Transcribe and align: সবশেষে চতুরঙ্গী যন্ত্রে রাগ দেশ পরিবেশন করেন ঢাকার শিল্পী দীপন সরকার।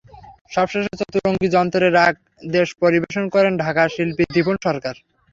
সবশেষে 0.51 0.93
চতুরঙ্গী 0.99 1.47
যন্ত্রে 1.55 1.85
রাগ 1.89 2.13
দেশ 2.51 2.69
পরিবেশন 2.81 3.23
করেন 3.33 3.53
ঢাকার 3.63 3.89
শিল্পী 3.95 4.23
দীপন 4.35 4.55
সরকার। 4.65 4.95